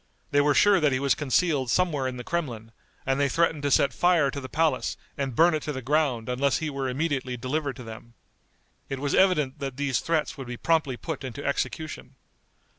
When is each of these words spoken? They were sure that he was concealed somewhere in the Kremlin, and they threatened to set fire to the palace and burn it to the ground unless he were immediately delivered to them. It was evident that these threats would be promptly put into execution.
They 0.31 0.41
were 0.41 0.55
sure 0.55 0.79
that 0.79 0.91
he 0.91 0.99
was 0.99 1.13
concealed 1.13 1.69
somewhere 1.69 2.07
in 2.07 2.17
the 2.17 2.23
Kremlin, 2.23 2.71
and 3.05 3.19
they 3.19 3.29
threatened 3.29 3.61
to 3.61 3.69
set 3.69 3.93
fire 3.93 4.31
to 4.31 4.41
the 4.41 4.49
palace 4.49 4.97
and 5.15 5.35
burn 5.35 5.53
it 5.53 5.61
to 5.61 5.71
the 5.71 5.83
ground 5.83 6.27
unless 6.27 6.57
he 6.57 6.71
were 6.71 6.89
immediately 6.89 7.37
delivered 7.37 7.75
to 7.75 7.83
them. 7.83 8.15
It 8.89 8.97
was 8.97 9.13
evident 9.13 9.59
that 9.59 9.77
these 9.77 9.99
threats 9.99 10.39
would 10.39 10.47
be 10.47 10.57
promptly 10.57 10.97
put 10.97 11.23
into 11.23 11.45
execution. 11.45 12.15